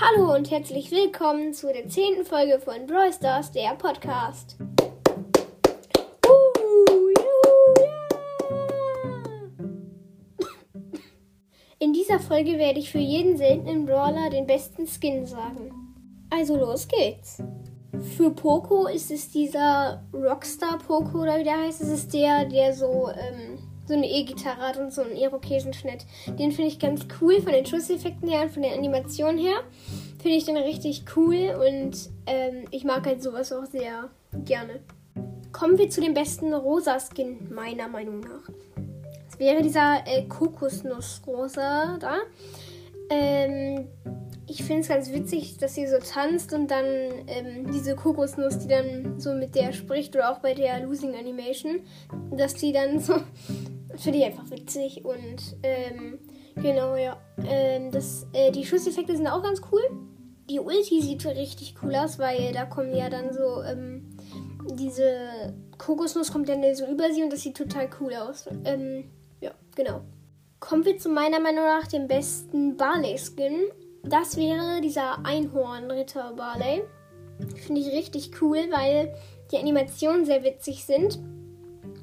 Hallo 0.00 0.34
und 0.34 0.50
herzlich 0.50 0.90
willkommen 0.90 1.54
zu 1.54 1.72
der 1.72 1.88
zehnten 1.88 2.24
Folge 2.24 2.58
von 2.58 2.84
Brawl 2.86 3.12
Stars, 3.12 3.52
der 3.52 3.76
Podcast. 3.76 4.56
Uh, 6.26 7.10
ja. 7.16 7.26
In 11.78 11.92
dieser 11.92 12.18
Folge 12.18 12.58
werde 12.58 12.80
ich 12.80 12.90
für 12.90 12.98
jeden 12.98 13.36
seltenen 13.36 13.86
Brawler 13.86 14.30
den 14.30 14.48
besten 14.48 14.88
Skin 14.88 15.26
sagen. 15.26 15.70
Also 16.28 16.56
los 16.56 16.88
geht's. 16.88 17.40
Für 18.16 18.32
Poco 18.32 18.88
ist 18.88 19.12
es 19.12 19.30
dieser 19.30 20.02
Rockstar 20.12 20.78
Poco 20.78 21.22
oder 21.22 21.38
wie 21.38 21.44
der 21.44 21.60
heißt. 21.60 21.80
Es 21.80 21.90
ist 21.90 22.12
der, 22.12 22.46
der 22.46 22.74
so 22.74 23.10
ähm, 23.10 23.73
so 23.86 23.94
eine 23.94 24.08
E-Gitarre 24.08 24.60
hat 24.60 24.78
und 24.78 24.92
so 24.92 25.02
einen 25.02 25.16
Irokesenschnitt. 25.16 26.06
Den 26.38 26.52
finde 26.52 26.68
ich 26.68 26.78
ganz 26.78 27.06
cool 27.20 27.40
von 27.40 27.52
den 27.52 27.66
Schusseffekten 27.66 28.28
her 28.28 28.42
und 28.42 28.50
von 28.50 28.62
der 28.62 28.74
Animation 28.74 29.36
her. 29.36 29.56
Finde 30.20 30.38
ich 30.38 30.44
den 30.44 30.56
richtig 30.56 31.04
cool 31.16 31.54
und 31.54 32.10
ähm, 32.26 32.64
ich 32.70 32.84
mag 32.84 33.06
halt 33.06 33.22
sowas 33.22 33.52
auch 33.52 33.66
sehr 33.66 34.10
gerne. 34.44 34.80
Kommen 35.52 35.78
wir 35.78 35.90
zu 35.90 36.00
dem 36.00 36.14
besten 36.14 36.52
Rosa-Skin, 36.52 37.52
meiner 37.54 37.88
Meinung 37.88 38.20
nach. 38.20 38.50
Das 39.26 39.38
wäre 39.38 39.62
dieser 39.62 40.06
äh, 40.06 40.22
Kokosnuss-Rosa 40.22 41.98
da. 42.00 42.16
Ähm, 43.10 43.88
ich 44.46 44.62
finde 44.62 44.82
es 44.82 44.88
ganz 44.88 45.12
witzig, 45.12 45.56
dass 45.58 45.74
sie 45.74 45.86
so 45.86 45.98
tanzt 45.98 46.52
und 46.52 46.70
dann 46.70 46.84
ähm, 47.26 47.70
diese 47.72 47.96
Kokosnuss, 47.96 48.58
die 48.58 48.68
dann 48.68 49.18
so 49.18 49.34
mit 49.34 49.54
der 49.54 49.72
spricht 49.72 50.14
oder 50.14 50.30
auch 50.30 50.38
bei 50.38 50.54
der 50.54 50.80
Losing 50.80 51.14
Animation, 51.14 51.80
dass 52.30 52.54
die 52.54 52.72
dann 52.72 53.00
so 53.00 53.14
finde 53.96 54.18
ich 54.18 54.24
einfach 54.24 54.50
witzig 54.50 55.04
und 55.04 55.56
ähm, 55.62 56.18
genau, 56.56 56.96
ja. 56.96 57.16
Ähm, 57.46 57.90
das, 57.90 58.26
äh, 58.32 58.50
die 58.50 58.64
Schusseffekte 58.64 59.16
sind 59.16 59.26
auch 59.26 59.42
ganz 59.42 59.60
cool. 59.72 59.82
Die 60.50 60.60
Ulti 60.60 61.00
sieht 61.00 61.24
richtig 61.24 61.74
cool 61.82 61.94
aus, 61.94 62.18
weil 62.18 62.52
da 62.52 62.66
kommen 62.66 62.94
ja 62.94 63.08
dann 63.08 63.32
so 63.32 63.62
ähm, 63.62 64.14
diese 64.72 65.54
Kokosnuss 65.78 66.32
kommt 66.32 66.48
dann 66.48 66.62
so 66.74 66.86
über 66.86 67.12
sie 67.12 67.22
und 67.22 67.32
das 67.32 67.40
sieht 67.40 67.56
total 67.56 67.88
cool 68.00 68.14
aus. 68.14 68.48
Ähm, 68.64 69.10
ja, 69.40 69.52
genau. 69.74 70.02
Kommen 70.64 70.86
wir 70.86 70.96
zu 70.96 71.10
meiner 71.10 71.40
Meinung 71.40 71.64
nach 71.64 71.86
dem 71.88 72.08
besten 72.08 72.78
Barley-Skin. 72.78 73.66
Das 74.02 74.38
wäre 74.38 74.80
dieser 74.80 75.22
Einhorn-Ritter 75.22 76.32
Barley. 76.34 76.84
Finde 77.66 77.82
ich 77.82 77.88
richtig 77.88 78.40
cool, 78.40 78.56
weil 78.70 79.14
die 79.52 79.58
Animationen 79.58 80.24
sehr 80.24 80.42
witzig 80.42 80.86
sind. 80.86 81.18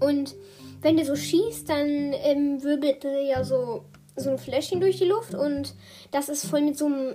Und 0.00 0.34
wenn 0.80 0.96
der 0.96 1.04
so 1.04 1.14
schießt, 1.14 1.68
dann 1.68 2.14
ähm, 2.14 2.62
wirbelt 2.62 3.04
er 3.04 3.20
ja 3.20 3.44
so, 3.44 3.84
so 4.16 4.30
ein 4.30 4.38
Fläschchen 4.38 4.80
durch 4.80 4.96
die 4.96 5.04
Luft 5.04 5.34
und 5.34 5.74
das 6.10 6.30
ist 6.30 6.46
voll 6.46 6.62
mit 6.62 6.78
so 6.78 6.86
einem 6.86 7.14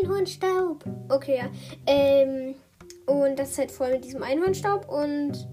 Einhornstaub. 0.00 0.84
Okay, 1.08 1.38
ja. 1.38 1.50
Ähm, 1.86 2.54
und 3.06 3.36
das 3.36 3.50
ist 3.50 3.58
halt 3.58 3.72
voll 3.72 3.90
mit 3.90 4.04
diesem 4.04 4.22
Einhornstaub 4.22 4.88
und 4.88 5.48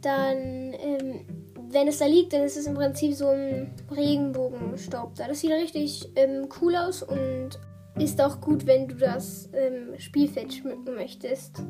dann, 0.00 0.74
ähm, 0.74 1.26
wenn 1.74 1.88
es 1.88 1.98
da 1.98 2.06
liegt, 2.06 2.32
dann 2.32 2.42
ist 2.42 2.56
es 2.56 2.66
im 2.66 2.74
Prinzip 2.74 3.14
so 3.14 3.28
ein 3.28 3.74
Regenbogenstaub 3.94 5.14
da. 5.16 5.28
Das 5.28 5.40
sieht 5.40 5.50
richtig 5.50 6.08
ähm, 6.16 6.48
cool 6.60 6.76
aus 6.76 7.02
und 7.02 7.50
ist 7.98 8.20
auch 8.20 8.40
gut, 8.40 8.66
wenn 8.66 8.88
du 8.88 8.94
das 8.94 9.48
ähm, 9.52 9.98
Spielfeld 9.98 10.54
schmücken 10.54 10.94
möchtest. 10.94 11.62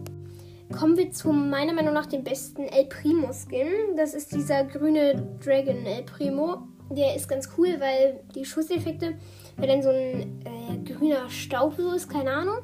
Kommen 0.73 0.97
wir 0.97 1.11
zu 1.11 1.33
meiner 1.33 1.73
Meinung 1.73 1.95
nach 1.95 2.07
dem 2.07 2.25
besten 2.25 2.65
El 2.65 2.87
Primo 2.87 3.31
Skin. 3.33 3.97
Das 3.97 4.15
ist 4.15 4.33
dieser 4.33 4.65
grüne 4.65 5.37
Dragon 5.45 5.85
El 5.85 6.03
Primo. 6.05 6.69
Der 6.91 7.15
ist 7.17 7.29
ganz 7.29 7.49
cool, 7.57 7.77
weil 7.79 8.21
die 8.35 8.45
Schusseffekte, 8.45 9.15
weil 9.57 9.69
dann 9.69 9.83
so 9.83 9.91
ein 9.91 10.41
äh, 10.45 10.93
grüner 10.93 11.29
Staub 11.31 11.75
so 11.77 11.93
ist, 11.93 12.11
keine 12.11 12.31
Ahnung. 12.31 12.59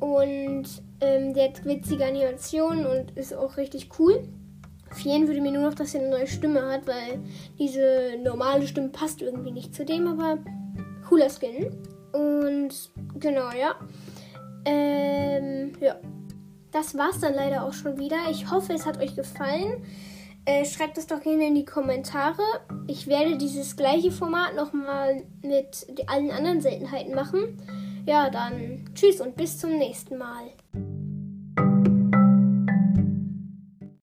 Und 0.00 0.66
ähm, 1.00 1.34
der 1.34 1.48
hat 1.48 1.64
witzige 1.64 2.04
Animationen 2.04 2.86
und 2.86 3.16
ist 3.16 3.34
auch 3.34 3.56
richtig 3.56 3.88
cool. 3.98 4.28
Fehlen 4.92 5.26
würde 5.26 5.40
mir 5.40 5.52
nur 5.52 5.62
noch, 5.62 5.74
dass 5.74 5.94
er 5.94 6.00
eine 6.00 6.10
neue 6.10 6.26
Stimme 6.26 6.62
hat, 6.66 6.86
weil 6.86 7.20
diese 7.58 8.16
normale 8.22 8.66
Stimme 8.66 8.88
passt 8.88 9.22
irgendwie 9.22 9.52
nicht 9.52 9.74
zu 9.74 9.84
dem, 9.84 10.06
aber 10.06 10.38
cooler 11.08 11.28
Skin. 11.30 11.70
Und 12.12 12.90
genau, 13.18 13.50
ja. 13.52 13.74
Ähm, 14.64 15.72
ja 15.80 15.96
das 16.72 16.96
war's 16.96 17.20
dann 17.20 17.34
leider 17.34 17.64
auch 17.64 17.72
schon 17.72 17.98
wieder. 17.98 18.16
Ich 18.30 18.50
hoffe, 18.50 18.72
es 18.72 18.86
hat 18.86 18.98
euch 18.98 19.16
gefallen. 19.16 19.84
Äh, 20.44 20.64
schreibt 20.64 20.96
es 20.96 21.06
doch 21.06 21.20
gerne 21.20 21.48
in 21.48 21.54
die 21.54 21.64
Kommentare. 21.64 22.42
Ich 22.86 23.06
werde 23.06 23.36
dieses 23.36 23.76
gleiche 23.76 24.10
Format 24.10 24.54
nochmal 24.56 25.22
mit 25.42 25.86
allen 26.06 26.30
anderen 26.30 26.60
Seltenheiten 26.60 27.14
machen. 27.14 27.60
Ja, 28.06 28.30
dann 28.30 28.88
tschüss 28.94 29.20
und 29.20 29.36
bis 29.36 29.58
zum 29.58 29.76
nächsten 29.76 30.16
Mal. 30.16 30.52